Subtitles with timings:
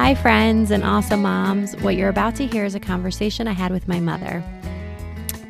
[0.00, 1.76] Hi, friends and awesome moms.
[1.78, 4.40] What you're about to hear is a conversation I had with my mother,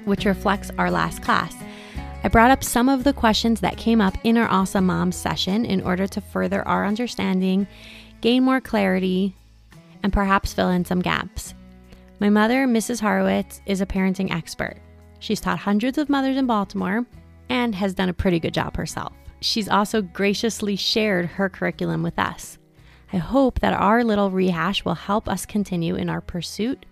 [0.07, 1.55] which reflects our last class.
[2.25, 5.67] I brought up some of the questions that came up in our Awesome Moms session
[5.67, 7.69] in order to further our understanding,
[8.23, 9.37] gain more clarity,
[10.03, 11.55] and perhaps fill in some gaps.
[12.19, 13.01] My mother, Mrs.
[13.01, 14.79] Horowitz, is a parenting expert.
[15.19, 17.05] She's taught hundreds of mothers in Baltimore
[17.51, 19.13] and has done a pretty good job herself.
[19.41, 22.58] She's also graciously shared her curriculum with us.
[23.13, 26.85] I hope that our little rehash will help us continue in our pursuit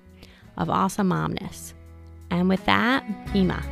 [0.56, 1.74] of awesome momness.
[2.30, 3.62] And with that, Hima.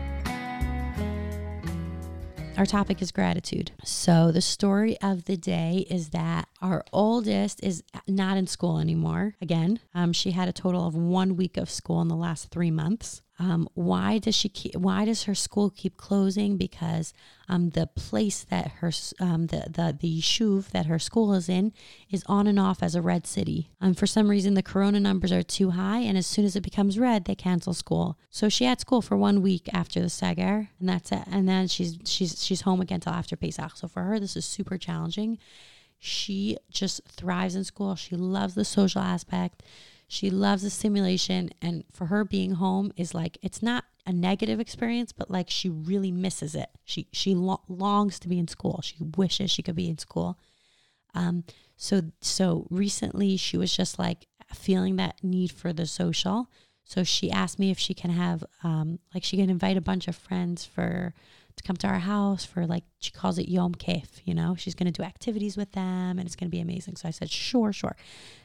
[2.57, 3.73] Our topic is gratitude.
[3.83, 9.35] So, the story of the day is that our oldest is not in school anymore.
[9.41, 12.71] Again, um, she had a total of one week of school in the last three
[12.71, 13.23] months.
[13.39, 16.57] Um, why does she keep, why does her school keep closing?
[16.57, 17.13] Because
[17.49, 21.73] um, the place that her um, the the the shuv that her school is in
[22.11, 23.71] is on and off as a red city.
[23.81, 26.63] Um, for some reason, the corona numbers are too high, and as soon as it
[26.63, 28.17] becomes red, they cancel school.
[28.31, 31.25] So she had school for one week after the seger, and that's it.
[31.29, 33.77] And then she's she's she's home again till after Pesach.
[33.77, 35.39] So for her, this is super challenging.
[35.99, 37.97] She just thrives in school.
[37.97, 39.63] She loves the social aspect
[40.09, 41.51] she loves the stimulation.
[41.63, 45.69] And for her, being home is like, it's not a negative experience, but like she
[45.69, 46.69] really misses it.
[46.85, 48.81] She, she lo- longs to be in school.
[48.83, 50.39] She wishes she could be in school.
[51.15, 51.45] Um,
[51.77, 56.49] so, so recently she was just like feeling that need for the social.
[56.85, 60.07] So she asked me if she can have, um, like she can invite a bunch
[60.07, 61.15] of friends for
[61.57, 64.55] to come to our house for like she calls it Yom Kef, you know.
[64.57, 66.97] She's going to do activities with them and it's going to be amazing.
[66.97, 67.97] So I said, "Sure, sure."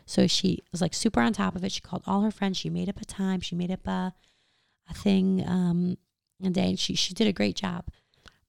[0.05, 1.71] So she was like super on top of it.
[1.71, 2.57] She called all her friends.
[2.57, 3.41] She made up a time.
[3.41, 4.13] She made up a
[4.89, 5.97] a thing um
[6.43, 6.75] a day.
[6.75, 7.85] She she did a great job.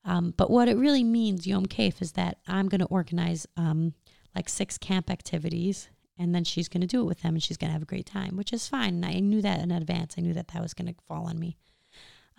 [0.04, 3.94] Um, but what it really means, Yom Kef, is that I'm going to organize um,
[4.34, 5.88] like six camp activities
[6.18, 7.86] and then she's going to do it with them and she's going to have a
[7.86, 8.94] great time, which is fine.
[8.94, 10.14] And I knew that in advance.
[10.16, 11.56] I knew that that was going to fall on me.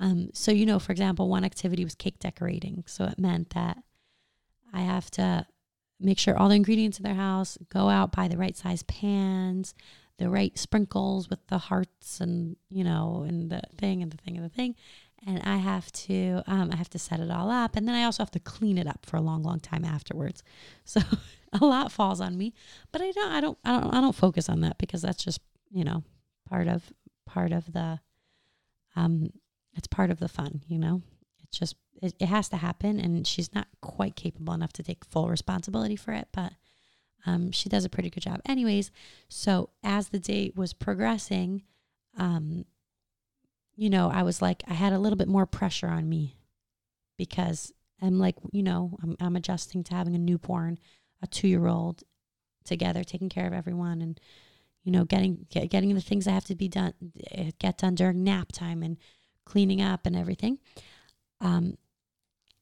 [0.02, 2.84] Um, so, you know, for example, one activity was cake decorating.
[2.88, 3.78] So it meant that
[4.74, 5.46] I have to
[6.00, 9.76] make sure all the ingredients in their house go out, buy the right size pans,
[10.18, 14.36] the right sprinkles with the hearts and, you know, and the thing and the thing
[14.38, 14.76] and the thing.
[15.26, 17.76] And I have to, um, I have to set it all up.
[17.76, 20.44] And then I also have to clean it up for a long, long time afterwards.
[20.84, 21.00] So
[21.54, 22.54] a lot falls on me,
[22.94, 25.42] but I don't, I don't, I don't, I don't focus on that because that's just,
[25.70, 26.04] you know,
[26.50, 26.92] part of,
[27.26, 28.00] part of the,
[28.96, 29.32] um,
[29.74, 31.02] it's part of the fun, you know?
[31.44, 33.00] It's just, it, it has to happen.
[33.00, 36.54] And she's not quite capable enough to take full responsibility for it, but
[37.26, 38.42] um, she does a pretty good job.
[38.46, 38.92] Anyways,
[39.30, 41.64] so as the day was progressing,
[42.18, 42.66] um,
[43.76, 46.38] you know, I was like, I had a little bit more pressure on me
[47.18, 47.72] because
[48.02, 50.80] I'm like, you know, I'm, I'm adjusting to having a newborn,
[51.22, 52.04] a two year old
[52.66, 54.20] together, taking care of everyone and,
[54.84, 56.94] you know, getting, get, getting the things that have to be done,
[57.32, 58.98] eh, get done during nap time and
[59.46, 60.60] cleaning up and everything.
[61.40, 61.78] Um,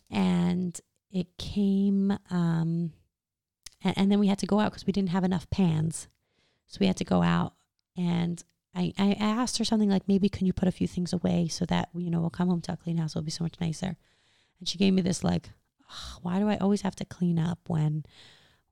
[0.10, 0.80] and
[1.12, 2.94] it came, um,
[3.84, 6.08] and, and then we had to go out because we didn't have enough pans.
[6.68, 7.54] So we had to go out
[7.98, 8.44] and
[8.76, 11.66] I, I asked her something like, maybe can you put a few things away so
[11.66, 13.12] that, you know, we'll come home to a clean house.
[13.12, 13.98] It'll be so much nicer.
[14.60, 15.50] And she gave me this like,
[16.22, 18.06] why do I always have to clean up when,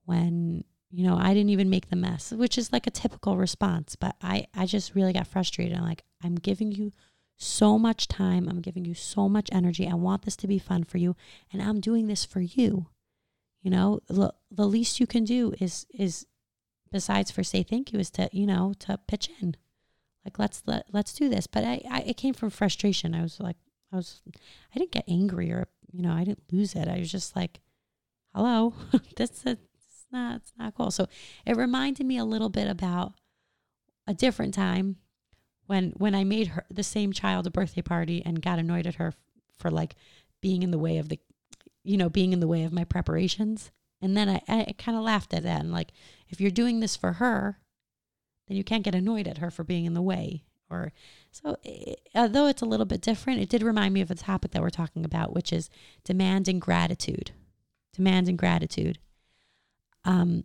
[0.06, 3.95] when, you know, I didn't even make the mess, which is like a typical response.
[3.95, 5.75] But I, I just really got frustrated.
[5.75, 6.91] I'm like, I'm giving you
[7.37, 8.49] so much time.
[8.49, 9.87] I'm giving you so much energy.
[9.87, 11.15] I want this to be fun for you,
[11.53, 12.87] and I'm doing this for you.
[13.61, 16.25] You know, the, the least you can do is is
[16.91, 19.55] besides for say thank you is to you know to pitch in,
[20.25, 21.47] like let's let let's do this.
[21.47, 23.13] But I, I it came from frustration.
[23.13, 23.57] I was like
[23.93, 24.21] I was
[24.73, 26.87] I didn't get angry or you know I didn't lose it.
[26.87, 27.59] I was just like,
[28.33, 28.73] hello,
[29.15, 30.91] this is it's not it's not cool.
[30.91, 31.07] So
[31.45, 33.13] it reminded me a little bit about
[34.07, 34.97] a different time
[35.67, 38.95] when when I made her the same child a birthday party and got annoyed at
[38.95, 39.13] her
[39.57, 39.95] for like
[40.41, 41.19] being in the way of the
[41.83, 43.71] you know being in the way of my preparations.
[44.01, 45.91] And then I, I kind of laughed at that and like
[46.30, 47.59] if you're doing this for her
[48.47, 50.91] then you can't get annoyed at her for being in the way or
[51.31, 54.51] so it, although it's a little bit different it did remind me of a topic
[54.51, 55.69] that we're talking about which is
[56.03, 57.31] demanding gratitude.
[57.94, 59.00] Demanding gratitude.
[60.06, 60.44] Um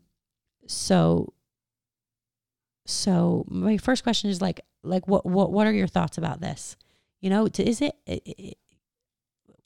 [0.66, 1.34] so
[2.86, 6.76] so my first question is like like what what what are your thoughts about this?
[7.20, 8.58] You know is it, it, it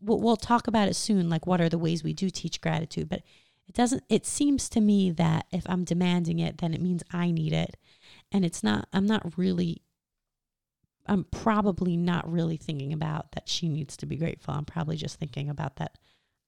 [0.01, 3.09] we'll, we'll talk about it soon like what are the ways we do teach gratitude
[3.09, 3.23] but
[3.67, 7.31] it doesn't it seems to me that if i'm demanding it then it means i
[7.31, 7.77] need it.
[8.31, 9.81] And it's not i'm not really
[11.07, 14.53] i'm probably not really thinking about that she needs to be grateful.
[14.53, 15.97] I'm probably just thinking about that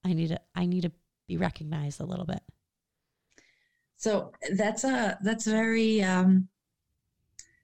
[0.04, 0.92] i need to i need to
[1.28, 2.40] be recognized a little bit.
[3.96, 6.48] So that's a that's very um,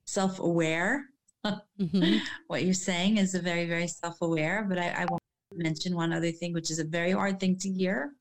[0.05, 1.05] self-aware.
[1.45, 2.17] mm-hmm.
[2.47, 4.65] What you're saying is a very very self-aware.
[4.67, 5.21] But I, I won't
[5.53, 8.11] mention one other thing, which is a very hard thing to hear.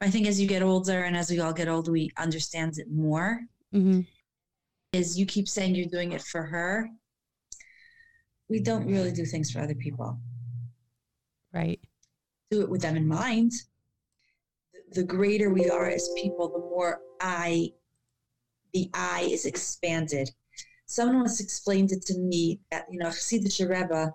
[0.00, 2.90] I think as you get older and as we all get older, we understand it
[2.90, 3.40] more.
[3.74, 4.00] Mm-hmm.
[4.92, 6.88] Is you keep saying you're doing it for her.
[8.48, 10.18] We don't really do things for other people.
[11.52, 11.80] Right.
[12.50, 13.52] Do it with them in mind.
[14.92, 17.72] The greater we are as people, the more I,
[18.72, 20.30] the I is expanded.
[20.88, 24.10] Someone once explained it to me that, you know, Hasidic Rebbe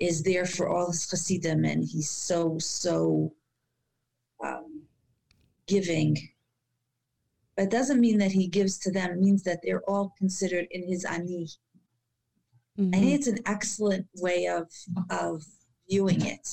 [0.00, 3.32] is there for all his Hasidim and he's so, so
[4.44, 4.82] um,
[5.68, 6.18] giving.
[7.56, 10.66] But it doesn't mean that he gives to them, it means that they're all considered
[10.72, 11.48] in his ani.
[12.76, 12.94] Mm-hmm.
[12.94, 14.68] I think it's an excellent way of,
[15.08, 15.44] of
[15.88, 16.48] viewing it.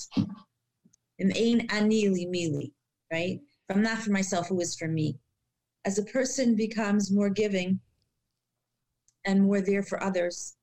[1.19, 2.73] Ain ani li mi li,
[3.11, 3.39] right?
[3.67, 5.17] If I'm not for myself, who is for me?
[5.85, 7.79] As a person becomes more giving
[9.29, 10.55] and more there for others,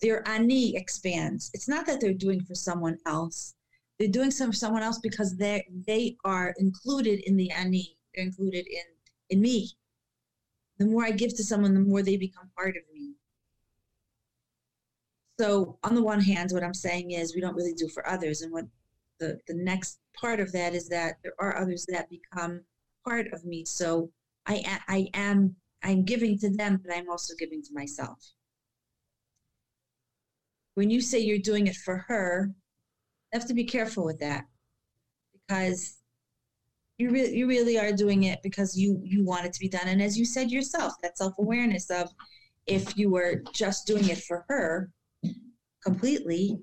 [0.00, 1.50] their ani expands.
[1.52, 3.54] It's not that they're doing for someone else.
[3.98, 7.96] They're doing some for someone else because they they are included in the ani.
[8.14, 8.86] They're included in
[9.30, 9.70] in me.
[10.78, 13.14] The more I give to someone, the more they become part of me.
[15.40, 18.42] So on the one hand, what I'm saying is we don't really do for others,
[18.42, 18.66] and what
[19.18, 22.62] the the next part of that is that there are others that become
[23.04, 23.64] part of me.
[23.64, 24.10] So
[24.46, 24.56] I
[24.88, 28.18] I am I'm giving to them, but I'm also giving to myself
[30.74, 32.50] when you say you're doing it for her,
[33.32, 34.44] you have to be careful with that
[35.32, 35.98] because
[36.98, 39.86] you really you really are doing it because you you want it to be done.
[39.86, 42.08] And as you said yourself, that self awareness of
[42.66, 44.90] if you were just doing it for her
[45.82, 46.58] completely,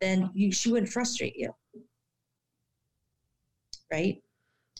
[0.00, 1.52] then you she wouldn't frustrate you,
[3.90, 4.20] right?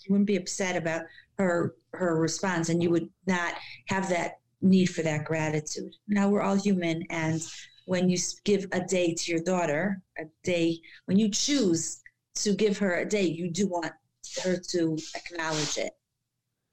[0.04, 1.02] You wouldn't be upset about
[1.42, 3.54] her her response, and you would not
[3.88, 5.94] have that need for that gratitude.
[6.08, 7.42] Now we're all human, and
[7.86, 12.00] when you give a day to your daughter, a day, when you choose
[12.36, 13.92] to give her a day, you do want
[14.42, 15.92] her to acknowledge it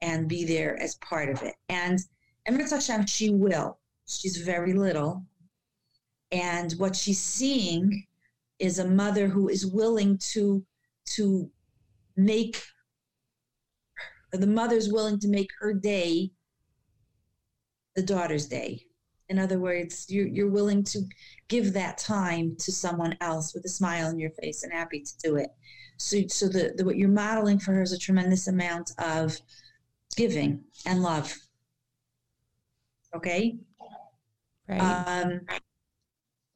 [0.00, 1.54] and be there as part of it.
[1.68, 1.98] And
[2.46, 3.78] Emir Hashem, she will.
[4.06, 5.24] She's very little.
[6.32, 8.06] And what she's seeing
[8.58, 10.64] is a mother who is willing to
[11.16, 11.50] to
[12.16, 12.62] make
[14.32, 16.30] the mother's willing to make her day
[17.96, 18.84] the daughter's day
[19.30, 21.02] in other words, you're, you're willing to
[21.46, 25.18] give that time to someone else with a smile on your face and happy to
[25.22, 25.50] do it.
[25.98, 29.38] So, so the, the what you're modeling for her is a tremendous amount of
[30.16, 31.32] giving and love.
[33.14, 33.56] Okay.
[34.68, 34.80] Right.
[34.80, 35.42] Um,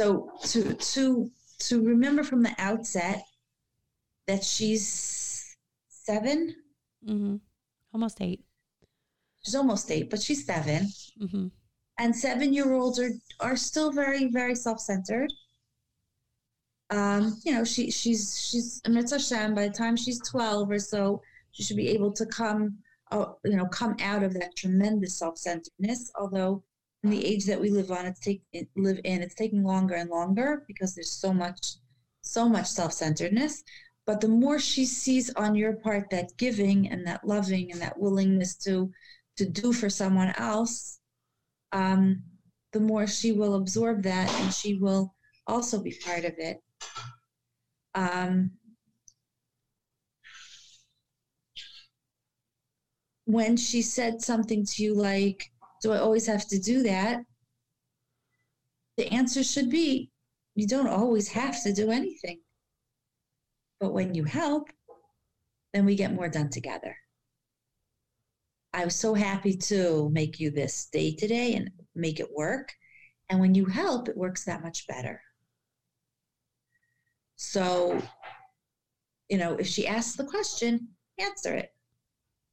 [0.01, 1.31] so to to
[1.61, 3.23] to remember from the outset
[4.27, 5.57] that she's
[5.89, 6.55] 7
[7.07, 7.37] mm-hmm.
[7.95, 8.45] Almost eight.
[9.45, 10.89] She's almost eight, but she's 7
[11.21, 11.47] mm-hmm
[11.99, 15.33] and seven year olds are are still very very self centered.
[16.91, 21.23] Um, you know, she she's she's a mitzvah by the time she's twelve or so,
[21.53, 22.79] she should be able to come,
[23.11, 26.11] uh, you know, come out of that tremendous self centeredness.
[26.19, 26.63] Although
[27.03, 28.43] in the age that we live on, it's take
[28.77, 31.77] live in, it's taking longer and longer because there's so much
[32.23, 33.63] so much self centeredness.
[34.07, 37.99] But the more she sees on your part that giving and that loving and that
[37.99, 38.93] willingness to
[39.37, 41.01] to do for someone else,
[41.73, 42.23] um,
[42.73, 45.15] the more she will absorb that and she will
[45.47, 46.61] also be part of it.
[47.95, 48.53] Um,
[53.25, 55.51] when she said something to you like,
[55.83, 57.25] Do I always have to do that?
[58.97, 60.11] The answer should be,
[60.55, 62.44] You don't always have to do anything.
[63.85, 64.71] But when you help,
[65.75, 66.97] then we get more done together.
[68.73, 72.73] I was so happy to make you this day today and make it work.
[73.29, 75.21] And when you help, it works that much better.
[77.37, 78.01] So,
[79.29, 80.89] you know, if she asks the question,
[81.19, 81.69] answer it.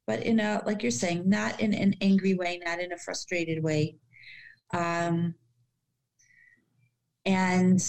[0.06, 3.64] But in a, like you're saying, not in an angry way, not in a frustrated
[3.64, 3.96] way.
[4.74, 5.34] Um,
[7.24, 7.82] and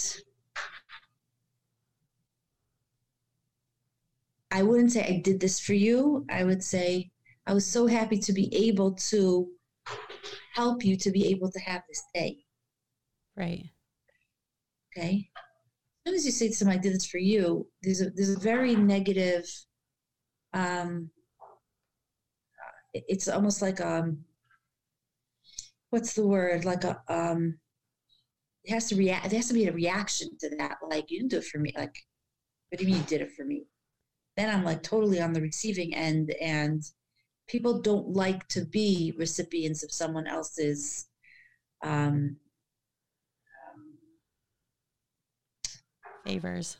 [4.54, 6.24] I wouldn't say I did this for you.
[6.30, 7.10] I would say,
[7.44, 9.48] I was so happy to be able to
[10.54, 12.38] help you to be able to have this day.
[13.36, 13.64] Right.
[14.96, 15.28] Okay.
[15.34, 18.36] As soon as you say to someone, I did this for you, there's a, there's
[18.36, 19.44] a very negative,
[20.52, 21.10] um,
[22.92, 24.18] it's almost like, um,
[25.90, 26.64] what's the word?
[26.64, 27.58] Like a, um,
[28.62, 30.76] it has to react, there has to be a reaction to that.
[30.88, 31.72] Like, you didn't do it for me.
[31.76, 31.96] Like,
[32.68, 33.64] what do you mean you did it for me?
[34.36, 36.82] Then I'm like totally on the receiving end and
[37.46, 41.06] people don't like to be recipients of someone else's
[41.82, 42.36] um,
[46.24, 46.78] favors.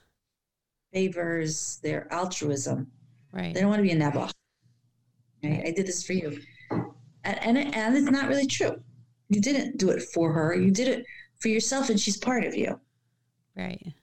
[0.93, 2.91] favors their altruism.
[3.33, 3.55] Right.
[3.55, 4.33] They don't want to be a nebuch
[5.43, 5.63] right?
[5.67, 6.41] i did this for you.
[6.71, 8.83] And, and, and it's not really true.
[9.29, 10.55] You didn't do it for her.
[10.55, 11.07] You did it
[11.39, 12.81] for yourself and she's part of you.
[13.57, 13.95] Right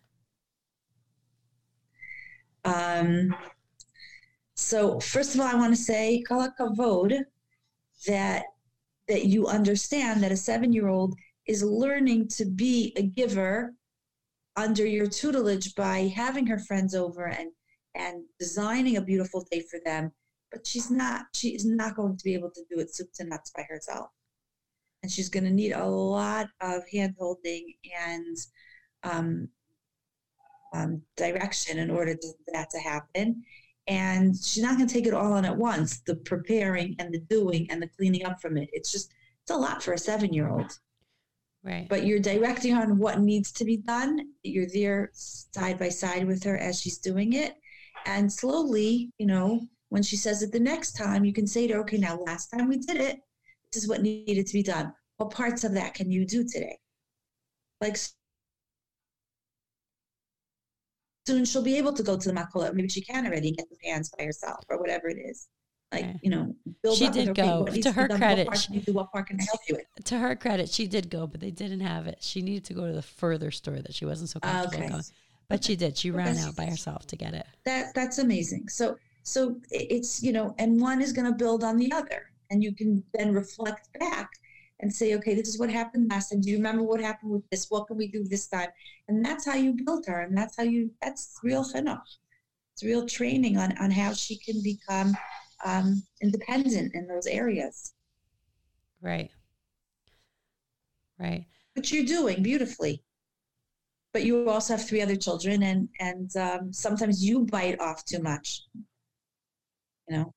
[2.65, 3.33] um
[4.55, 7.23] so first of all i want to say kavod
[8.07, 8.43] that
[9.07, 11.15] that you understand that a seven year old
[11.47, 13.73] is learning to be a giver
[14.55, 17.49] under your tutelage by having her friends over and
[17.95, 20.11] and designing a beautiful day for them
[20.51, 23.51] but she's not she's not going to be able to do it soup to nuts
[23.55, 24.09] by herself.
[25.01, 27.73] And she's going to need a lot of hand holding
[28.07, 28.37] and
[29.03, 29.47] um,
[30.73, 33.43] um, direction in order for that to happen.
[33.87, 37.19] And she's not going to take it all on at once the preparing and the
[37.19, 38.69] doing and the cleaning up from it.
[38.73, 39.11] It's just
[39.43, 40.71] it's a lot for a seven year old
[41.63, 41.87] right.
[41.89, 44.19] But you're directing on what needs to be done.
[44.43, 47.55] You're there side by side with her as she's doing it.
[48.05, 51.73] And slowly you know when she says it the next time you can say to
[51.73, 53.19] her okay now last time we did it
[53.71, 54.93] this is what needed to be done.
[55.17, 56.77] What parts of that can you do today?
[57.79, 57.97] Like
[61.27, 62.73] soon she'll be able to go to the makolet.
[62.73, 65.47] Maybe she can already get the pans by herself or whatever it is.
[65.91, 66.19] Like, Okay.
[66.23, 67.65] you know, build She up did go.
[67.65, 68.93] To her credit, she- can you do?
[68.93, 70.05] What can I help you with?
[70.05, 72.87] to her credit she did go but they didn't have it she needed to go
[72.87, 74.89] to the further store that she wasn't so ah, comfortable Okay.
[74.89, 75.03] going
[75.47, 78.69] but she did she Well, ran out by herself to get it That that's amazing.
[78.69, 82.63] So so it's you know, and one is going to build on the other, and
[82.63, 84.29] you can then reflect back
[84.81, 86.41] and say, okay, this is what happened last time.
[86.41, 87.67] Do you remember what happened with this?
[87.69, 88.69] What can we do this time?
[89.07, 90.91] And that's how you build her, and that's how you.
[91.01, 92.01] That's real chinuch.
[92.73, 95.15] It's real training on on how she can become
[95.65, 97.93] um, independent in those areas.
[99.01, 99.31] right
[101.19, 101.45] right
[101.75, 103.03] which you're doing beautifully.
[104.13, 108.21] But you also have three other children, and and um, sometimes you bite off too
[108.21, 108.63] much.
[110.09, 110.33] You know,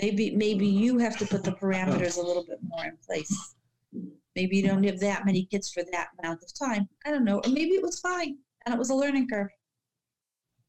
[0.00, 3.54] maybe maybe you have to put the parameters a little bit more in place.
[4.34, 6.88] Maybe you don't have that many kids for that amount of time.
[7.06, 9.48] I don't know, or maybe it was fine and it was a learning curve.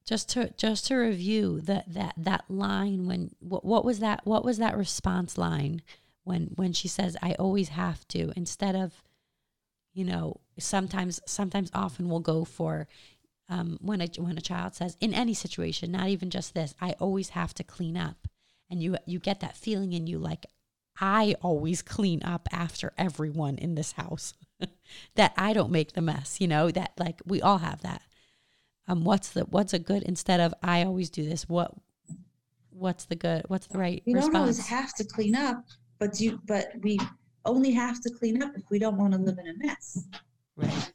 [0.06, 4.46] just to just to review that that that line when what, what was that what
[4.46, 5.82] was that response line
[6.24, 9.04] when when she says i always have to instead of
[9.94, 12.88] you know sometimes sometimes often we'll go for
[13.50, 16.92] um, when a when a child says in any situation not even just this i
[17.00, 18.28] always have to clean up
[18.70, 20.46] and you you get that feeling in you like
[21.00, 24.34] i always clean up after everyone in this house.
[25.16, 28.02] That i don't make the mess you know that like we all have that.
[28.88, 31.74] Um what's the what's a good instead of i always do this what
[32.70, 34.70] what's the good what's the right You don't always response?
[34.70, 35.64] have to clean up,
[36.00, 36.98] but you but we
[37.46, 40.06] only have to clean up if we don't want to live in a mess.
[40.56, 40.92] right.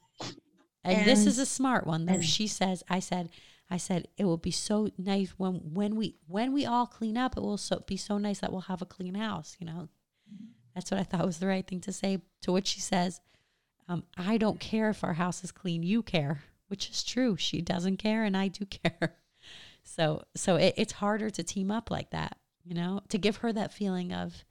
[0.83, 2.13] And, this is a smart one though.
[2.15, 3.29] and- she says i said
[3.69, 7.37] i said it will be so nice when when we when we all clean up
[7.37, 9.89] it will so be so nice that we'll have a clean house you know?
[10.75, 12.21] That's what i thought was the right thing to say.
[12.41, 13.21] To which she says
[13.87, 17.37] um, i don't care if our house is clean you care which is true.
[17.37, 19.15] She doesn't care and i do care.
[19.83, 23.01] So so it, it's harder to team up like that you know?
[23.09, 24.43] To give her that feeling of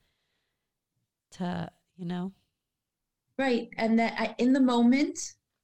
[1.33, 2.33] to you know?
[3.38, 3.71] Right.
[3.76, 5.19] And that I, in the moment,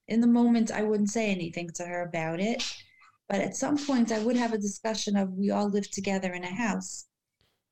[0.09, 2.65] in the moment, I wouldn't say anything to her about it.
[3.29, 6.45] But at some point, I would have a discussion of we all live together in
[6.45, 7.07] a house.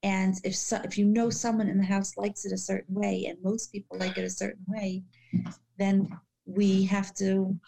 [0.02, 3.26] And if so, if you know someone in the house likes it a certain way,
[3.26, 5.02] and most people like it a certain way,
[5.78, 6.08] then
[6.44, 7.58] we have to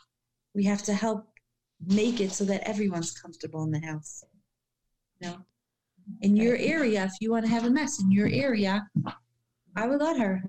[0.54, 1.26] we have to help
[1.86, 4.22] make it so that everyone's comfortable in the house.
[5.20, 5.36] You know,
[6.20, 8.86] in your area, if you want to have a mess in your area,
[9.74, 10.42] I would let her.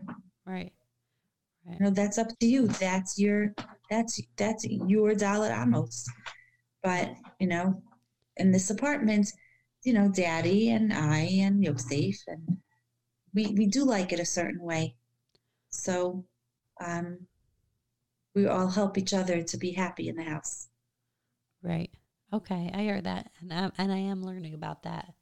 [0.46, 0.74] Right.
[1.66, 2.68] You know that's up to you.
[2.68, 3.54] That's your
[3.90, 6.06] that's that's your daled amos
[6.84, 7.82] but you know
[8.38, 9.32] in this apartment
[9.84, 12.60] you know daddy and i and yosef and
[13.34, 14.96] we we do like it a certain way.
[15.70, 16.26] So
[16.84, 17.20] um
[18.36, 20.68] we all help each other to be happy in the house.
[21.62, 21.92] Right.
[22.32, 25.14] Okay, I heard that, and I, and I am learning about that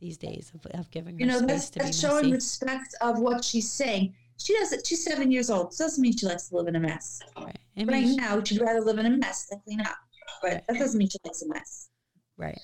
[0.00, 2.94] these days of, of giving her you know space that's, to be that's showing respect
[3.00, 4.14] of what she's saying.
[4.38, 7.20] She doesn't she's seven years old doesn't mean she likes to live in a mess.
[7.36, 7.58] Right.
[7.76, 9.96] Right now she'd rather live in a mess than clean up
[10.42, 11.88] but that doesn't mean she likes a mess
[12.36, 12.60] right.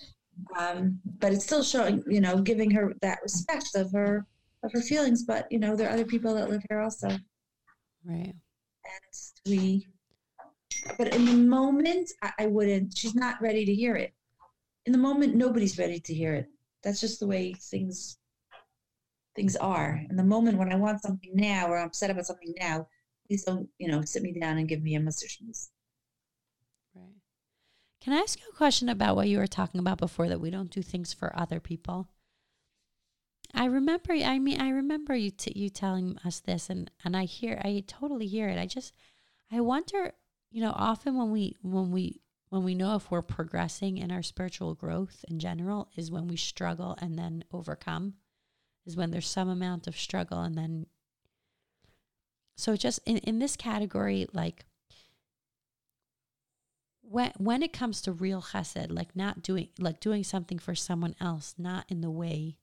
[0.58, 4.26] um, but it's still showing, you know, giving her that respect of her
[4.62, 5.24] of her feelings.
[5.24, 7.08] But you know, there are other people that live here also,
[8.04, 8.34] Right.
[8.34, 9.14] and
[9.46, 9.86] we.
[10.98, 12.96] But in the moment, I, I wouldn't.
[12.96, 14.12] She's not ready to hear it.
[14.86, 16.46] In the moment, nobody's ready to hear it.
[16.82, 18.18] That's just the way things
[19.34, 20.00] things are.
[20.08, 22.86] In the moment when I want something now or I'm upset about something now,
[23.26, 25.38] please don't, you know, sit me down and give me a message.
[28.06, 30.48] Can I ask you a question about what you were talking about before that we
[30.48, 32.06] don't do things for other people?
[33.52, 34.12] I remember.
[34.12, 37.82] I mean, I remember you t- you telling us this, and and I hear, I
[37.88, 38.60] totally hear it.
[38.60, 38.94] I just,
[39.50, 40.12] I wonder,
[40.52, 44.22] you know, often when we when we when we know if we're progressing in our
[44.22, 48.14] spiritual growth in general is when we struggle and then overcome,
[48.86, 50.86] is when there's some amount of struggle and then.
[52.56, 54.64] So just in in this category, like
[57.08, 61.14] when when it comes to real chesed, like not doing like doing something for someone
[61.20, 62.58] else, not in the way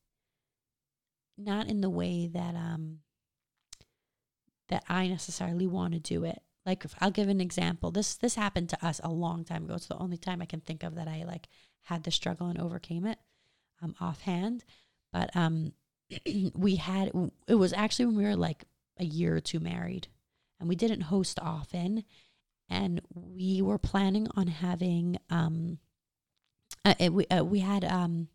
[1.38, 3.00] not in the way that um
[4.70, 6.42] that I necessarily want to do it.
[6.66, 7.92] Like I'll give an example.
[7.92, 9.76] This this happened to us a long time ago.
[9.76, 11.48] It's the only time I can think of that I like
[11.82, 13.20] had the struggle and overcame it
[13.82, 14.64] um offhand.
[15.12, 15.74] But um
[16.54, 17.12] we had
[17.48, 18.66] it was actually when we were like
[18.98, 20.08] a year or two married
[20.60, 22.04] and we didn't host often
[22.70, 25.78] and we were planning on having um
[26.86, 28.28] uh, it, we uh, we had um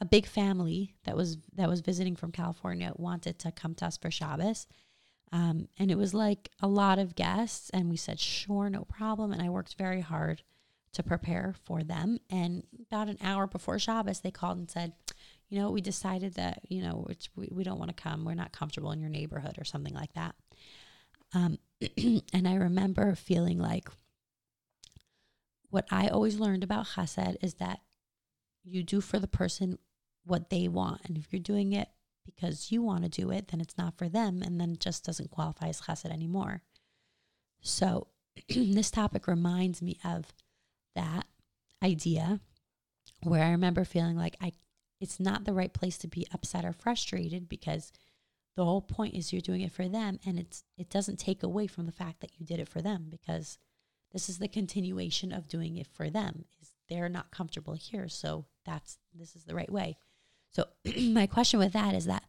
[0.00, 3.96] a big family that was that was visiting from California wanted to come to us
[3.96, 4.66] for Shabbos.
[5.30, 9.30] Um, and it was like a lot of guests, and we said, sure, no problem.
[9.30, 10.42] And I worked very hard
[10.92, 12.18] to prepare for them.
[12.30, 14.94] And about an hour before Shabbos, they called and said,
[15.48, 17.06] you know, we decided that, you know,
[17.36, 18.24] we, we don't want to come.
[18.24, 20.34] We're not comfortable in your neighborhood or something like that.
[21.34, 21.58] Um,
[22.32, 23.88] and I remember feeling like
[25.70, 27.80] what I always learned about chesed is that
[28.64, 29.78] you do for the person
[30.24, 31.02] what they want.
[31.04, 31.88] And if you're doing it
[32.24, 34.42] because you want to do it, then it's not for them.
[34.42, 36.62] And then it just doesn't qualify as chesed anymore.
[37.60, 38.08] So
[38.48, 40.32] this topic reminds me of
[40.94, 41.26] that
[41.82, 42.40] idea
[43.22, 44.52] where I remember feeling like I
[45.00, 47.92] it's not the right place to be upset or frustrated because
[48.58, 51.66] the whole point is you're doing it for them and it's it doesn't take away
[51.66, 53.56] from the fact that you did it for them because
[54.12, 58.44] this is the continuation of doing it for them is they're not comfortable here so
[58.64, 59.96] that's this is the right way
[60.50, 60.64] so
[61.00, 62.24] my question with that is that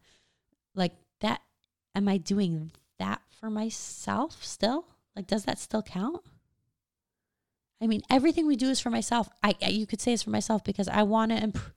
[0.74, 1.40] like that
[1.94, 4.86] am I doing that for myself still?
[5.16, 6.22] Like does that still count?
[7.82, 9.28] I mean, everything we do is for myself.
[9.42, 11.72] I, I you could say it's for myself because I want to improve.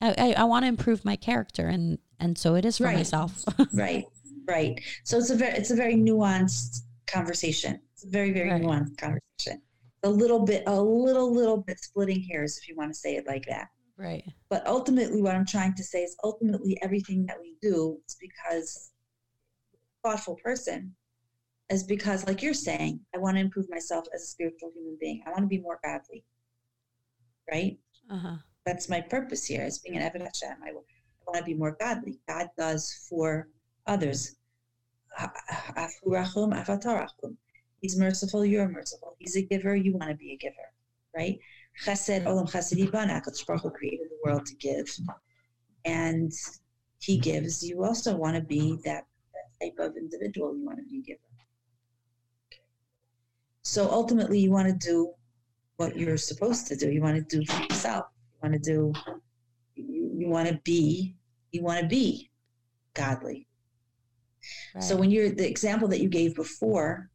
[0.00, 2.96] I, I, I want to improve my character, and and so it is for right.
[2.96, 3.44] myself.
[3.72, 4.04] right,
[4.46, 4.80] right.
[5.04, 7.80] So it's a very it's a very nuanced conversation.
[7.92, 8.62] It's a very very right.
[8.62, 9.62] nuanced conversation.
[10.02, 13.26] A little bit, a little little bit splitting hairs, if you want to say it
[13.26, 13.68] like that.
[13.96, 14.24] Right.
[14.50, 18.90] But ultimately, what I'm trying to say is ultimately everything that we do is because
[20.02, 20.94] thoughtful person
[21.70, 25.22] is because, like you're saying, I want to improve myself as a spiritual human being.
[25.26, 26.24] I want to be more godly.
[27.50, 27.78] Right?
[28.10, 28.36] Uh-huh.
[28.66, 30.56] That's my purpose here as being an Eved Hashem.
[31.26, 32.18] Want to be more godly.
[32.28, 33.48] God does for
[33.86, 34.36] others.
[37.80, 39.16] He's merciful, you're merciful.
[39.18, 40.72] He's a giver, you want to be a giver,
[41.16, 41.38] right?
[41.84, 44.88] Chesed, Olam Chesed Yibaneh, created the world to give.
[45.84, 46.32] And
[47.00, 47.62] he gives.
[47.62, 50.56] You also want to be that, that type of individual.
[50.56, 51.20] You want to be a giver.
[53.62, 55.12] So ultimately, you want to do
[55.76, 56.90] what you're supposed to do.
[56.90, 58.06] You want to do for yourself.
[58.32, 58.92] You want to do,
[60.18, 61.16] you, want to be,
[61.52, 62.30] you want to be
[62.94, 63.46] godly.
[64.74, 64.84] Right.
[64.84, 67.10] So when you're, the example that you gave before,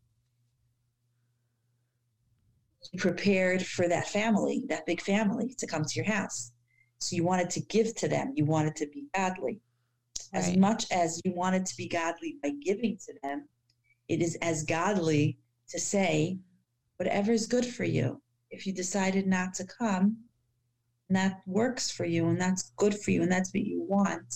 [2.91, 6.51] you prepared for that family, that big family, to come to your house.
[6.97, 8.33] So you wanted to give to them.
[8.35, 9.59] You wanted to be godly.
[10.33, 10.59] As right.
[10.59, 13.47] much as you wanted to be godly by giving to them,
[14.07, 15.37] it is as godly
[15.69, 16.39] to say,
[16.97, 18.21] whatever is good for you.
[18.51, 20.17] If you decided not to come,
[21.09, 24.35] and that works for you, and that's good for you, and that's what you want,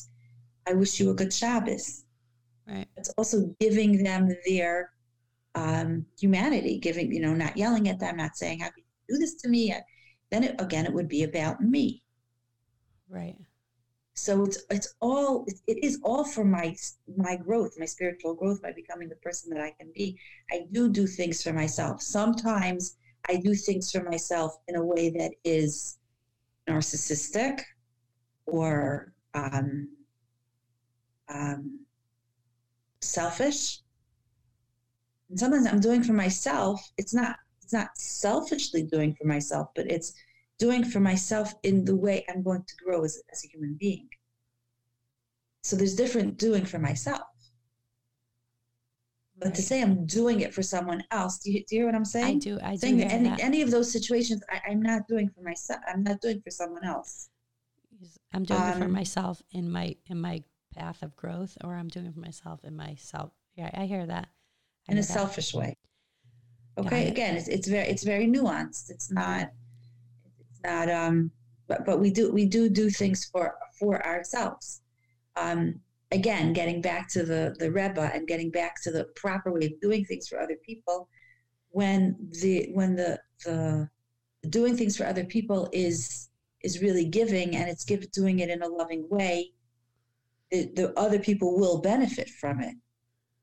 [0.68, 2.06] I wish you a good Shabbos.
[2.68, 2.88] Right.
[2.98, 4.90] It's also giving them their
[5.56, 9.20] um, humanity, giving, you know, not yelling at them, not saying, how can you do
[9.20, 9.76] this to me?
[10.32, 12.02] Then it, again, it would be about me.
[13.10, 13.36] Right.
[14.16, 16.76] So it's, it's all, it is all for my,
[17.18, 20.18] my growth, my spiritual growth by becoming the person that I can be.
[20.52, 22.02] I do do things for myself.
[22.02, 22.96] Sometimes
[23.28, 25.98] I do things for myself in a way that is
[26.68, 27.62] narcissistic
[28.46, 29.90] or um,
[31.30, 31.80] um,
[33.02, 33.80] selfish.
[35.30, 36.82] And sometimes i'm doing for myself.
[36.98, 40.14] It's not it's not selfishly doing for myself but it's
[40.60, 44.08] doing for myself in the way i'm going to grow as, as a human being.
[45.64, 47.33] So there's different doing for myself
[49.44, 51.96] but to say I'm doing it for someone else, do you, do you hear what
[51.96, 52.38] I'm saying?
[52.38, 52.60] I do.
[52.64, 53.04] I saying do.
[53.04, 55.82] any, any of those situations, I, am not doing for myself.
[55.88, 57.30] I'm not doing for someone else.
[58.34, 60.44] I'm doing um, it for um, myself in my in my
[60.76, 63.32] path of growth or I'm doing it for myself in myself.
[63.56, 64.30] Yeah, I hear that.
[64.88, 65.14] I in hear a that.
[65.14, 65.78] selfish way.
[66.78, 68.90] Okay, again, it's it's very it's very nuanced.
[68.90, 69.52] It's not
[70.40, 71.32] it's not um
[71.68, 74.82] but but we do we do do things for for ourselves.
[75.36, 75.80] Um
[76.14, 79.82] again, getting back to the the Rebbe and getting back to the proper way of
[79.82, 81.10] doing things for other people
[81.70, 83.90] when the when the the
[84.50, 86.30] doing things for other people is
[86.62, 89.52] is really giving and it's give, doing it in a loving way
[90.52, 92.76] the, the other people will benefit from it.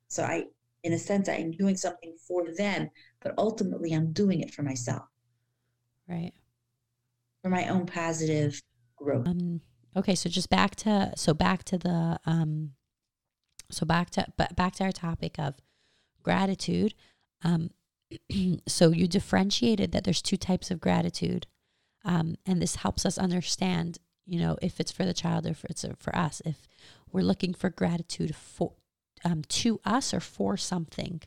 [0.08, 0.44] So i
[0.82, 2.88] in a sense i'm doing something for them
[3.20, 5.02] but ultimately i'm doing it for myself.
[6.08, 6.32] Right.
[7.42, 8.60] for my own positive
[8.96, 9.26] growth.
[9.26, 9.60] Um
[9.96, 12.72] okay, so just back to so back to the um
[13.70, 15.54] so back to but back to our topic of
[16.22, 16.94] gratitude.
[17.42, 17.70] Um
[18.66, 21.46] so you differentiated that there's two types of gratitude.
[22.04, 25.64] Um and this helps us understand, you know, if it's for the child or if
[25.64, 26.66] it's for us, if
[27.12, 28.72] we're looking for gratitude for
[29.24, 31.20] um to us or for something.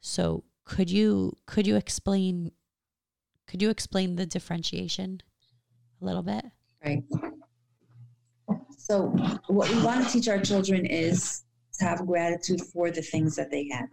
[0.00, 2.52] So could you could you explain
[3.46, 5.22] could you explain the differentiation
[6.00, 6.44] a little bit?
[6.84, 7.02] Right
[8.76, 9.08] so
[9.48, 11.44] what we want to teach our children is
[11.78, 13.88] to have gratitude for the things that they have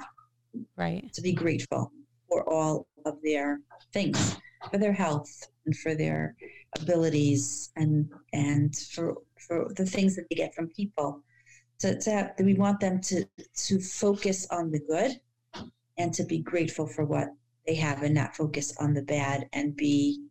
[0.77, 1.11] Right.
[1.13, 1.91] to be grateful
[2.29, 3.59] for all of their
[3.93, 4.37] things,
[4.71, 5.29] for their health
[5.65, 6.35] and for their
[6.79, 11.21] abilities and and for for the things that they get from people.
[11.79, 13.25] To, to have, we want them to
[13.67, 15.19] to focus on the good
[15.97, 17.29] and to be grateful for what
[17.67, 20.21] they have and not focus on the bad and be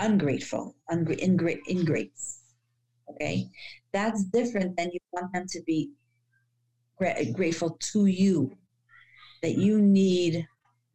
[0.00, 2.40] ungrateful, ungra- ingra- ingrates.
[3.10, 3.48] Okay,
[3.92, 5.90] that's different than you want them to be
[6.96, 8.56] gra- grateful to you,
[9.42, 10.46] that you need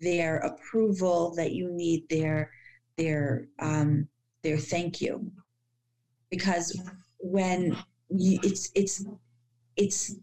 [0.02, 2.52] their approval, that you need their
[2.98, 4.08] their um,
[4.44, 5.32] their thank you,
[6.30, 6.80] because
[7.20, 7.76] when
[8.10, 9.06] you, it's it's
[9.76, 10.16] it's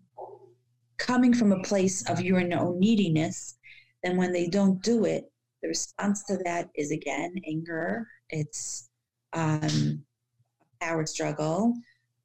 [0.98, 3.58] coming from a place of your own neediness,
[4.02, 8.06] then when they don't do it, the response to that is again anger.
[8.32, 8.88] It's
[9.34, 10.04] um,
[10.80, 11.74] power struggle.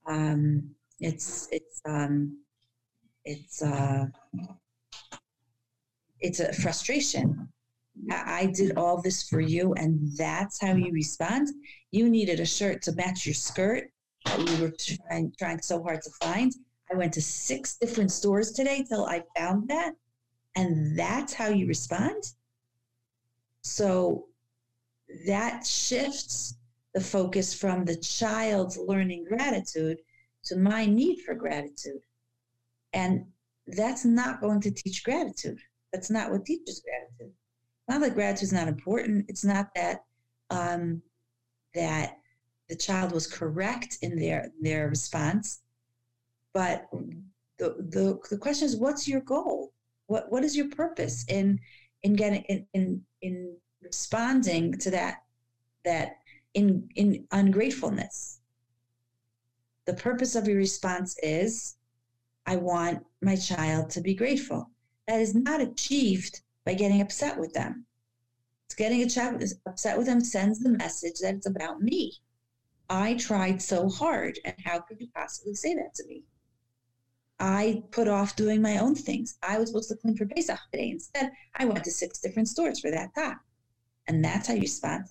[0.07, 2.39] Um, it's it's um,
[3.25, 4.05] it's uh,
[6.21, 7.49] it's a frustration.
[8.11, 11.47] I, did all this for you, and that's how you respond.
[11.91, 13.89] You needed a shirt to match your skirt
[14.25, 14.71] that we were
[15.09, 16.53] trying trying so hard to find.
[16.91, 19.93] I went to six different stores today till I found that,
[20.55, 22.23] and that's how you respond.
[23.63, 24.26] So
[25.25, 26.57] that shifts
[26.93, 29.97] the focus from the child's learning gratitude
[30.43, 32.01] to my need for gratitude.
[32.93, 33.25] And
[33.67, 35.59] that's not going to teach gratitude.
[35.93, 37.33] That's not what teaches gratitude.
[37.87, 39.25] Not that gratitude is not important.
[39.29, 40.03] It's not that
[40.49, 41.01] um,
[41.73, 42.17] that
[42.69, 45.61] the child was correct in their their response,
[46.53, 46.87] but
[47.59, 49.73] the, the the question is, what's your goal?
[50.07, 51.59] What what is your purpose in
[52.03, 53.55] in getting in in, in
[53.88, 55.23] responding to that
[55.84, 56.17] that
[56.54, 58.39] in in ungratefulness?
[59.86, 61.76] The purpose of your response is,
[62.45, 64.69] I want my child to be grateful.
[65.08, 67.86] That is not achieved by getting upset with them.
[68.65, 72.13] It's getting a child upset with them sends the message that it's about me.
[72.89, 76.23] I tried so hard, and how could you possibly say that to me?
[77.39, 79.38] I put off doing my own things.
[79.43, 80.89] I was supposed to clean for Pesach today.
[80.89, 83.38] Instead, I went to six different stores for that top.
[84.07, 85.05] And that's how you respond.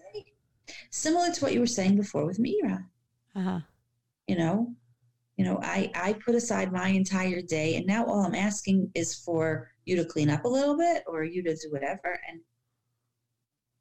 [0.91, 2.87] Similar to what you were saying before with Mira
[3.35, 3.61] Uh huh.
[4.27, 4.75] you know?
[5.37, 9.15] You know i i put aside my entire day and now all i'm asking is
[9.15, 12.41] for you to clean up a little bit or you to do whatever and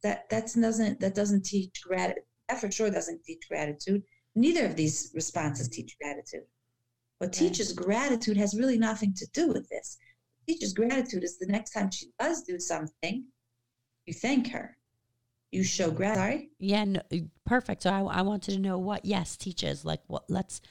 [0.04, 4.04] that that doesn't that doesn't teach gratitude that for sure doesn't teach gratitude.
[4.36, 6.44] Neither of these responses teach gratitude.
[7.20, 9.98] What teaches gratitude has really nothing to do with this.
[10.38, 13.24] What teaches gratitude is the next time she does do something
[14.06, 14.78] you thank her
[15.56, 16.84] you show gratitude sorry Yeah.
[16.84, 17.02] No,
[17.46, 17.84] perfect.
[17.84, 19.86] So I, I wanted to know what yes teaches.
[19.86, 20.24] Like what?
[20.30, 20.62] Let's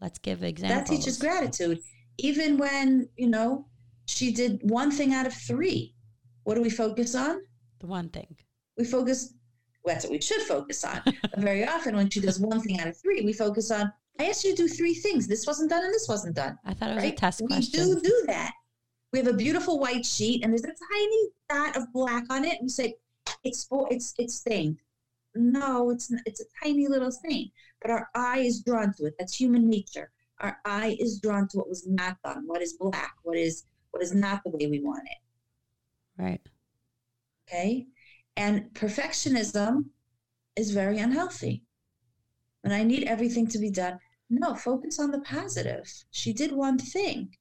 [0.00, 0.88] let's give examples.
[0.88, 1.80] That teaches gratitude.
[2.18, 3.66] Even when, you know,
[4.06, 5.94] she did one thing out of three.
[6.44, 7.40] What do we focus on?
[7.80, 8.36] The one thing.
[8.76, 9.34] We focus,
[9.84, 11.00] well, that's what we should focus on.
[11.38, 14.44] very often when she does one thing out of three, we focus on, I asked
[14.44, 15.26] you to do three things.
[15.28, 16.58] This wasn't done and this wasn't done.
[16.64, 17.12] I thought it was Right?
[17.14, 17.84] a test we question.
[17.84, 18.52] do do that.
[19.12, 22.52] We have a beautiful white sheet and there's a tiny dot of black on it.
[22.58, 22.94] And we say,
[23.44, 24.78] it's, it's, it's stained.
[25.34, 27.50] No, it's, it's a tiny little stain.
[27.80, 29.14] But our eye is drawn to it.
[29.18, 33.14] That's human nature our eye is drawn to what was not done, what is black,
[33.22, 36.22] what is what is not the way we want it.
[36.22, 36.40] Right.
[37.48, 37.86] Okay.
[38.36, 39.86] And perfectionism
[40.56, 41.64] is very unhealthy.
[42.62, 43.98] When I need everything to be done
[44.28, 45.92] No, focus on the positive.
[46.10, 47.36] She did one thing.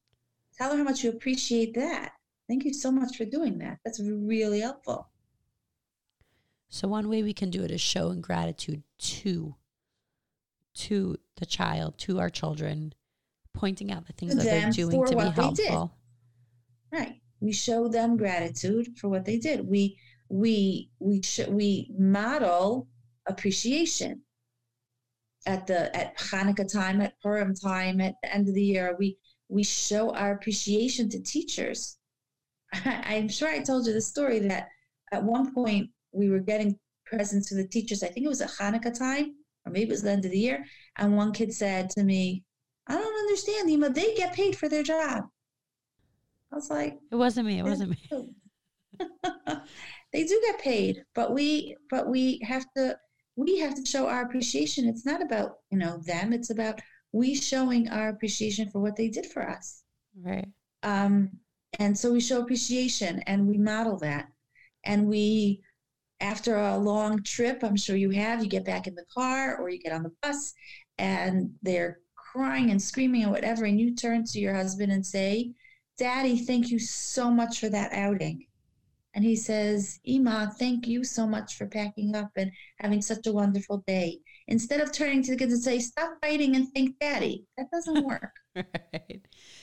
[0.57, 2.13] Tell her how much you appreciate that.
[2.47, 3.77] Thank you so much for doing that.
[3.85, 5.07] That's really helpful.
[6.69, 9.55] So one way we can do it is showing gratitude to
[10.75, 12.93] to the child, to our children,
[13.53, 15.93] pointing out the things that they're doing to be helpful.
[16.91, 17.21] Right.
[17.41, 19.67] We show them gratitude for what they did.
[19.67, 19.97] We
[20.29, 22.87] we we sh- we model
[23.25, 24.21] appreciation
[25.45, 28.95] at the at Hanukkah time, at Purim time, at the end of the year.
[28.99, 31.97] We we show our appreciation to teachers.
[32.73, 34.67] I, am sure I told you the story that
[35.11, 38.03] at one point we were getting presents for the teachers.
[38.03, 40.37] I think it was at Hanukkah time, or maybe it was the end of the
[40.37, 40.65] year.
[40.97, 42.43] And one kid said to me,
[42.87, 43.89] I don't understand, Ema.
[43.89, 45.23] They get paid for their job.
[46.51, 47.59] I was like, It wasn't me.
[47.59, 48.29] It wasn't me.
[50.13, 52.97] they do get paid, but we but we have to
[53.35, 54.87] we have to show our appreciation.
[54.87, 56.33] It's not about, you know, them.
[56.33, 56.81] It's about
[57.13, 59.83] we showing our appreciation for what they did for us.
[60.21, 60.47] Right.
[60.83, 61.29] Um,
[61.79, 64.27] and so we show appreciation and we model that.
[64.83, 65.61] And we
[66.21, 69.69] after a long trip, I'm sure you have, you get back in the car or
[69.69, 70.53] you get on the bus
[70.97, 75.51] and they're crying and screaming and whatever, and you turn to your husband and say,
[75.97, 78.45] Daddy, thank you so much for that outing.
[79.15, 83.33] And he says, Ema, thank you so much for packing up and having such a
[83.33, 84.19] wonderful day.
[84.47, 87.45] Instead of turning to the kids and say, Stop fighting and thank daddy.
[87.57, 88.31] That doesn't work.
[88.55, 89.21] right.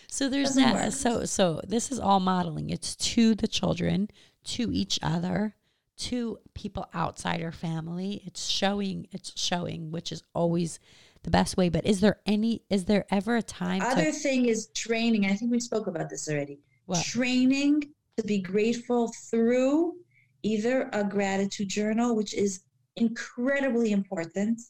[0.09, 0.75] So there's doesn't that.
[0.75, 0.93] Work.
[0.93, 2.71] So so this is all modeling.
[2.71, 4.09] It's to the children,
[4.45, 5.55] to each other,
[5.97, 8.23] to people outside our family.
[8.27, 10.79] It's showing, it's showing, which is always
[11.23, 11.69] the best way.
[11.69, 13.83] But is there any, is there ever a time?
[13.83, 15.27] Other to- thing is training.
[15.27, 16.61] I think we spoke about this already.
[16.87, 17.05] What?
[17.05, 17.83] Training
[18.17, 19.95] to be grateful through
[20.43, 22.61] either a gratitude journal, which is
[22.97, 24.61] incredibly important.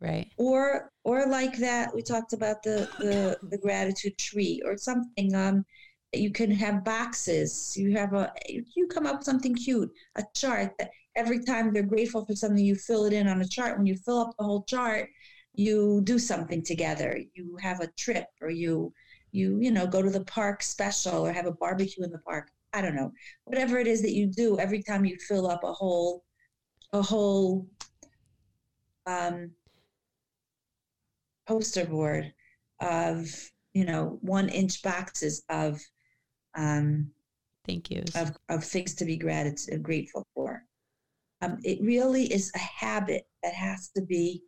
[0.00, 0.30] Right.
[0.36, 5.34] Or or like that, we talked about the the, the gratitude tree or something.
[5.34, 5.64] Um
[6.18, 7.76] you can have boxes.
[7.76, 11.82] You have a you come up with something cute, a chart that every time they're
[11.82, 13.76] grateful for something, you fill it in on a chart.
[13.76, 15.08] When you fill up the whole chart,
[15.54, 17.18] you do something together.
[17.34, 18.92] You have a trip, or you
[19.32, 22.50] you you know go to the park special, or have a barbecue in the park.
[22.72, 23.12] I don't know,
[23.44, 24.58] whatever it is that you do.
[24.58, 26.24] Every time you fill up a whole
[26.92, 27.66] a whole
[29.06, 29.50] um,
[31.46, 32.32] poster board
[32.80, 33.28] of
[33.74, 35.80] you know one inch boxes of
[36.56, 37.10] um,
[37.66, 40.64] thank you of, of things to be gratitude, grateful for.
[41.42, 44.42] Um, it really is a habit that has to be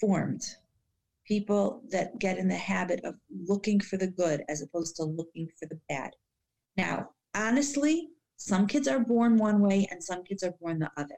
[0.00, 0.42] formed.
[1.26, 3.14] People that get in the habit of
[3.46, 6.10] looking for the good as opposed to looking for the bad.
[6.76, 11.16] Now, honestly, some kids are born one way and some kids are born the other.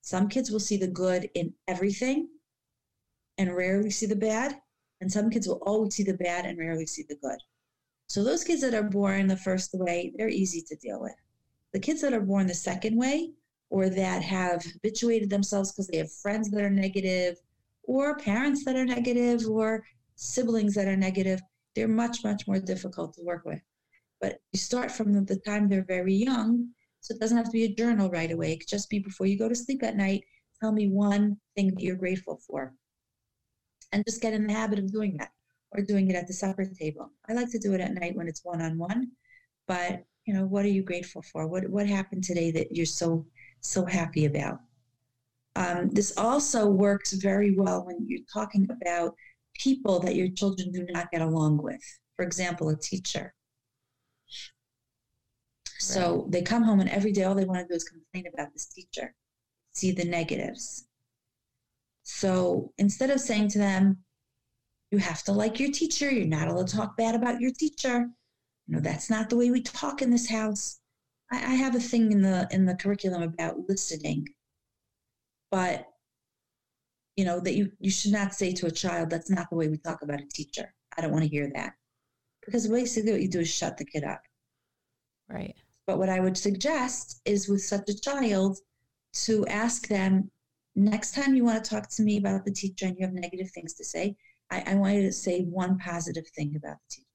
[0.00, 2.28] Some kids will see the good in everything
[3.36, 4.56] and rarely see the bad,
[5.00, 7.38] and some kids will always see the bad and rarely see the good.
[8.08, 11.14] So those kids that are born the first way, they're easy to deal with.
[11.74, 13.32] The kids that are born the second way,
[13.68, 17.36] or that have habituated themselves because they have friends that are negative,
[17.82, 21.42] or parents that are negative, or siblings that are negative,
[21.76, 23.60] they're much, much more difficult to work with.
[24.22, 27.64] But you start from the time they're very young, so it doesn't have to be
[27.64, 28.52] a journal right away.
[28.52, 30.24] It could just be before you go to sleep at night,
[30.60, 32.72] tell me one thing that you're grateful for.
[33.92, 35.30] And just get in the habit of doing that
[35.72, 37.10] or doing it at the supper table.
[37.28, 39.12] I like to do it at night when it's one on one.
[39.66, 41.46] But you know, what are you grateful for?
[41.46, 43.26] What what happened today that you're so
[43.60, 44.60] so happy about?
[45.56, 49.14] Um, this also works very well when you're talking about
[49.54, 51.82] people that your children do not get along with.
[52.16, 53.34] For example, a teacher.
[55.78, 56.32] So right.
[56.32, 58.66] they come home and every day all they want to do is complain about this
[58.66, 59.14] teacher,
[59.72, 60.86] see the negatives.
[62.02, 63.98] So instead of saying to them,
[64.90, 66.10] you have to like your teacher.
[66.10, 68.08] You're not allowed to talk bad about your teacher.
[68.66, 70.80] You know, that's not the way we talk in this house.
[71.30, 74.26] I, I have a thing in the in the curriculum about listening.
[75.50, 75.86] But
[77.16, 79.66] you know, that you, you should not say to a child, that's not the way
[79.66, 80.72] we talk about a teacher.
[80.96, 81.72] I don't want to hear that.
[82.46, 84.22] Because basically what you do is shut the kid up.
[85.28, 85.56] Right.
[85.84, 88.58] But what I would suggest is with such a child
[89.24, 90.30] to ask them
[90.76, 93.50] next time you want to talk to me about the teacher and you have negative
[93.50, 94.16] things to say,
[94.50, 97.06] I, I want you to say one positive thing about the teacher.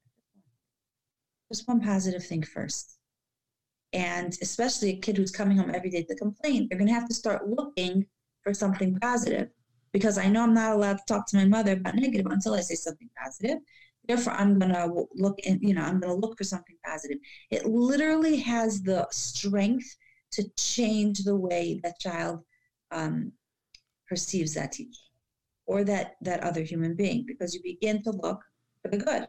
[1.52, 2.98] Just one positive thing first.
[3.93, 7.08] And especially a kid who's coming home every day to complain, they're going to have
[7.08, 8.06] to start looking
[8.41, 9.50] for something positive
[9.93, 12.62] because I know I'm not allowed to talk to my mother about negative until I
[12.62, 13.60] say something positive.
[14.08, 17.19] Therefore, I'm going to look and, you know, I'm going to look for something positive.
[17.52, 19.96] It literally has the strength
[20.34, 22.39] to change the way that child
[22.91, 23.32] um,
[24.10, 25.00] perceives that teacher.
[25.65, 28.41] Or that that other human being because you begin to look
[28.82, 29.21] for the good.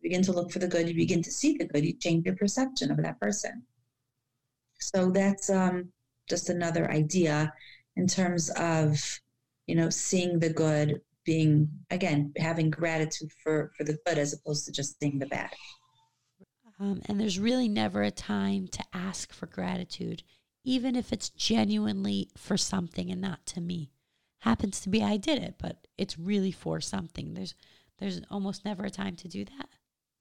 [0.00, 2.26] You begin to look for the good you begin to see the good you change
[2.26, 3.62] your perception of that person.
[4.78, 5.92] So that's um,
[6.28, 7.52] just another idea
[7.96, 9.20] in terms of
[9.66, 14.64] you know seeing the good being again having gratitude for for the good as opposed
[14.66, 15.50] to just seeing the bad.
[16.78, 20.22] Um, and there's really never a time to ask for gratitude
[20.66, 23.92] even if it's genuinely for something and not to me
[24.46, 27.34] happens to be I did it, but it's really for something.
[27.34, 27.54] There's
[27.98, 29.68] there's almost never a time to do that.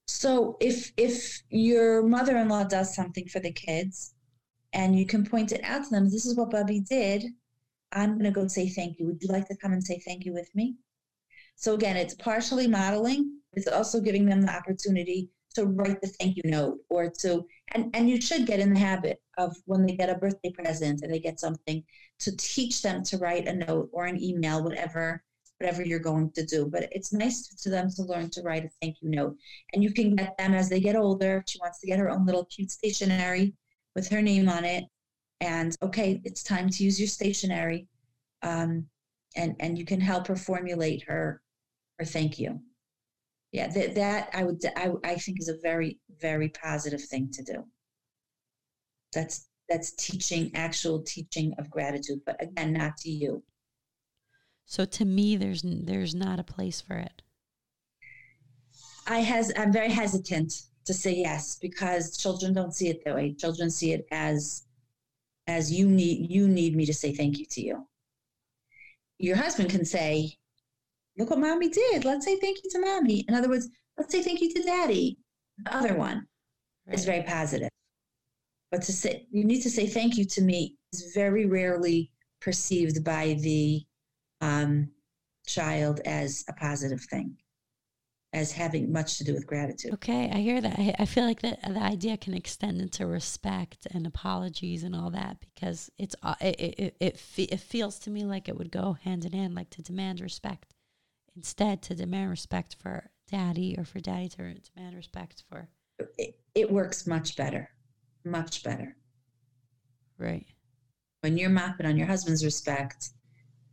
[0.08, 4.16] So if if your mother-in-law does something for the kids
[4.74, 7.26] and you can point it out to them, this is what Bubby did.
[7.92, 9.06] I'm going to go say thank you.
[9.06, 10.76] Would you like to come and say thank you with me?
[11.56, 13.40] So again, it's partially modeling.
[13.54, 17.90] It's also giving them the opportunity to write the thank you note or to and
[17.96, 21.14] and you should get in the habit of when they get a birthday present and
[21.14, 21.84] they get something
[22.20, 25.24] to teach them to write a note or an email whatever
[25.60, 26.68] whatever you're going to do.
[26.70, 29.38] But it's nice to them to learn to write a thank you note.
[29.74, 31.46] And you can get them as they get older.
[31.48, 33.54] She wants to get her own little cute stationery
[33.96, 34.84] with her name on it.
[35.42, 37.88] And okay it's time to use your stationery
[38.42, 38.86] um,
[39.36, 41.42] and and you can help her formulate her
[42.00, 42.60] her thank you
[43.56, 47.42] yeah, that, that I would, I, I think is a very, very positive thing to
[47.42, 47.64] do.
[49.14, 53.44] That's, that's teaching, actual teaching of gratitude, but again, not to you.
[54.66, 57.22] So to me, there's, there's not a place for it.
[59.08, 60.52] I has, I'm very hesitant
[60.84, 63.36] to say yes because children don't see it that way.
[63.36, 64.66] Children see it as,
[65.48, 67.88] as you need, you need me to say thank you to you.
[69.18, 70.36] Your husband can say,
[71.18, 72.06] look what mommy did.
[72.06, 73.26] Let's say thank you to mommy.
[73.28, 75.18] In other words, let's say thank you to daddy.
[75.64, 76.26] The other one
[76.88, 76.98] right.
[76.98, 77.70] is very positive.
[78.72, 83.04] But to say, you need to say thank you to me is very rarely perceived
[83.04, 83.84] by the
[84.42, 84.90] um,
[85.48, 87.38] child as a positive thing,
[88.34, 89.94] as having much to do with gratitude.
[89.94, 90.78] Okay, I hear that.
[90.78, 95.12] I, I feel like that the idea can extend into respect and apologies and all
[95.12, 98.98] that because it's uh, it it, it, it feels to me like it would go
[99.04, 100.75] hand in hand, like to demand respect
[101.36, 105.70] instead to demand respect for daddy or for daddy to demand respect for.
[106.18, 107.70] It, it works much better
[108.26, 108.98] much better.
[110.18, 110.46] Right.
[111.22, 113.10] When you're mapping on your husband's respect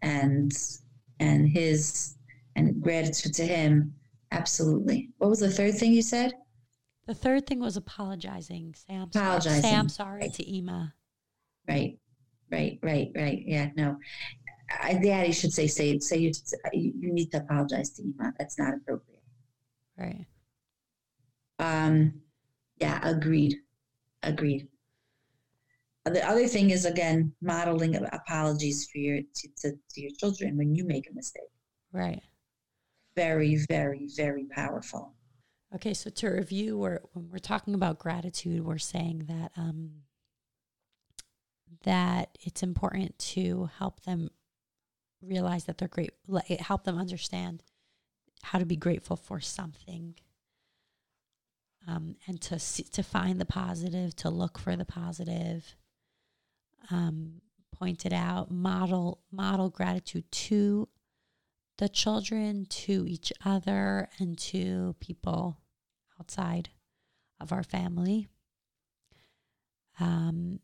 [0.03, 0.53] and
[1.20, 2.16] and his
[2.57, 3.94] and gratitude to him
[4.31, 5.11] absolutely.
[5.18, 6.33] What was the third thing you said?
[7.07, 8.75] The third thing was apologizing.
[8.75, 9.62] Sam apologizing.
[9.62, 10.35] sorry sorry right.
[10.35, 10.94] to ema.
[11.68, 11.98] Right.
[12.51, 13.42] Right right right.
[13.46, 13.96] Yeah no
[14.80, 16.32] I, daddy should say, say, say you,
[16.72, 18.32] you need to apologize to Ema.
[18.38, 19.22] That's not appropriate.
[19.98, 20.26] Right.
[21.58, 22.20] Um,
[22.78, 23.56] yeah, agreed.
[24.22, 24.68] Agreed.
[26.04, 30.74] The other thing is again modeling apologies for your to, to, to your children when
[30.74, 31.42] you make a mistake.
[31.92, 32.22] Right.
[33.14, 35.14] Very, very, very powerful.
[35.74, 40.02] Okay, so to review, we're, when we're talking about gratitude, we're saying that um,
[41.85, 44.30] that it's important to help them
[45.22, 46.11] realize that they're great,
[46.48, 47.62] it help them understand
[48.42, 50.14] how to be grateful for something.
[51.87, 55.74] Um, and to see, to find the positive, to look for the positive.
[56.90, 57.40] Um,
[57.76, 60.88] pointed out, model model gratitude to
[61.78, 65.58] the children, to each other, and to people
[66.20, 66.68] outside
[67.40, 68.28] of our family.
[69.98, 70.61] Um,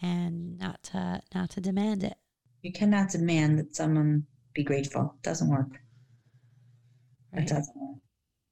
[0.00, 2.16] and not to not to demand it.
[2.66, 5.14] You cannot demand that someone be grateful.
[5.18, 5.68] It doesn't work.
[7.32, 7.44] Right.
[7.44, 7.98] It doesn't work.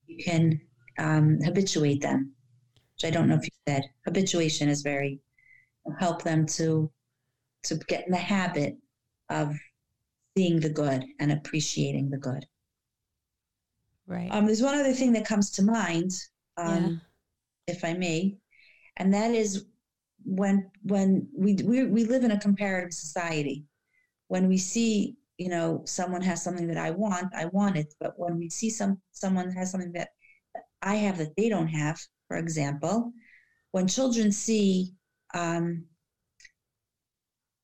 [0.07, 0.61] You can
[1.01, 2.33] um, habituate them,
[2.95, 3.83] which I don't know if you said.
[4.07, 5.19] Habituation is very
[5.99, 6.93] help them to
[7.65, 8.77] to get in the habit
[9.31, 9.53] of
[10.39, 12.47] seeing the good and appreciating the good.
[14.07, 14.29] Right.
[14.31, 16.13] Um, there's one other thing that comes to mind,
[16.57, 17.01] um,
[17.67, 17.75] yeah.
[17.75, 18.37] if I may,
[18.97, 19.65] and that is
[20.25, 23.65] when when we, we we live in a comparative society,
[24.29, 27.93] when we see you know someone has something that i want i want it.
[28.01, 30.11] But when we see some someone has something that
[30.83, 31.99] i have that they don't have
[32.29, 33.13] for example
[33.73, 34.95] when children see
[35.35, 35.85] um,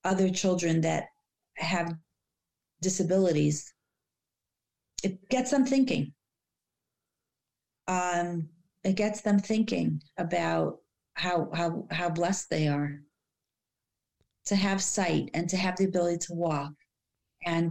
[0.05, 1.05] other children that
[1.57, 1.95] have
[2.83, 3.73] disabilities
[5.03, 6.13] it gets them thinking.
[7.89, 8.49] Um,
[8.85, 10.79] it gets them thinking about
[11.15, 13.03] how how how blessed they are
[14.51, 16.73] to have sight and to have the ability to walk
[17.47, 17.71] and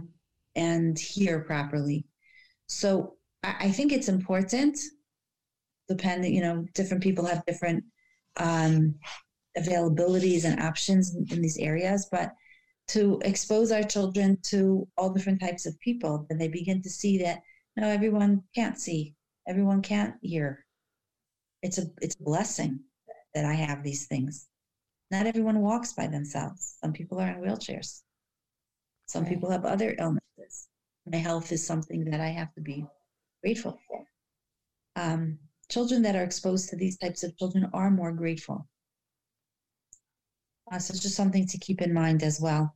[0.56, 2.06] and hear properly.
[2.68, 4.78] So I, I think it's important.
[5.90, 7.84] Depending, you know, different people have different
[8.38, 8.94] um,
[9.58, 12.32] availabilities and options in, in these areas, but
[12.88, 17.18] to expose our children to all different types of people, then they begin to see
[17.18, 17.40] that
[17.76, 19.14] no, everyone can't see,
[19.46, 20.64] everyone can't hear.
[21.62, 22.80] It's a it's a blessing
[23.34, 24.49] that I have these things.
[25.10, 26.76] Not everyone walks by themselves.
[26.80, 28.02] Some people are in wheelchairs.
[29.06, 29.32] Some right.
[29.32, 30.68] people have other illnesses.
[31.06, 32.86] My health is something that I have to be
[33.42, 34.04] grateful for.
[34.94, 35.38] Um,
[35.68, 38.68] children that are exposed to these types of children are more grateful.
[40.70, 42.74] Uh, so it's just something to keep in mind as well.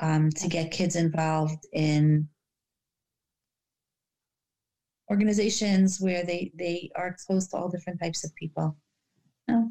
[0.00, 2.28] Um, to get kids involved in
[5.08, 8.76] organizations where they, they are exposed to all different types of people.
[9.48, 9.70] Oh,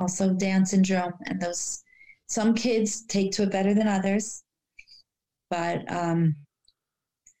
[0.00, 1.84] also Down syndrome and those
[2.26, 4.42] some kids take to it better than others,
[5.50, 6.36] but um,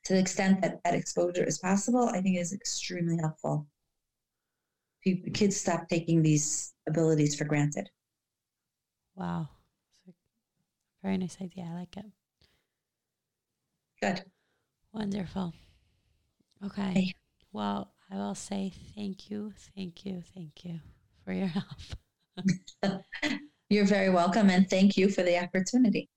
[0.04, 3.66] to the extent that that exposure is possible, I think is extremely helpful.
[5.02, 7.88] People, kids stop taking these abilities for granted.
[9.14, 9.48] Wow.
[11.02, 11.68] Very nice idea.
[11.70, 12.06] I like it.
[14.02, 14.24] Good.
[14.92, 15.54] Wonderful.
[16.64, 16.92] Okay.
[16.92, 17.14] Hey.
[17.52, 20.80] Well, I will say thank you, thank you, thank you
[21.24, 21.64] for your help.
[23.68, 26.08] You're very welcome and thank you for the opportunity.